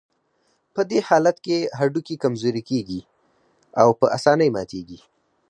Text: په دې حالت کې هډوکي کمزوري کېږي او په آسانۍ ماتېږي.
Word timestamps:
په 0.73 0.81
دې 0.89 0.99
حالت 1.07 1.37
کې 1.45 1.57
هډوکي 1.79 2.15
کمزوري 2.23 2.63
کېږي 2.69 3.01
او 3.81 3.89
په 3.99 4.05
آسانۍ 4.17 4.49
ماتېږي. 4.57 4.99